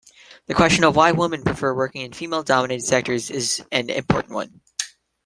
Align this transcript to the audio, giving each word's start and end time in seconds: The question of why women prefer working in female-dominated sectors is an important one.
The 0.47 0.55
question 0.55 0.83
of 0.83 0.95
why 0.95 1.11
women 1.11 1.43
prefer 1.43 1.75
working 1.75 2.01
in 2.01 2.11
female-dominated 2.11 2.83
sectors 2.83 3.29
is 3.29 3.63
an 3.71 3.91
important 3.91 4.33
one. 4.33 4.61